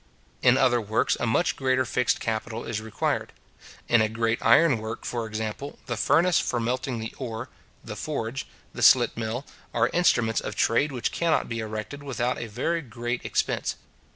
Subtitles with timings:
[0.41, 3.33] In other works a much greater fixed capital is required.
[3.87, 7.49] In a great iron work, for example, the furnace for melting the ore,
[7.85, 9.45] the forge, the slit mill,
[9.75, 13.75] are instruments of trade which cannot be erected without a very great expense.